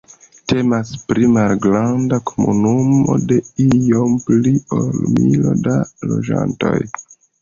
[0.51, 5.77] Temas pri malgranda komunumo de iom pli ol milo da
[6.13, 6.77] loĝantoj.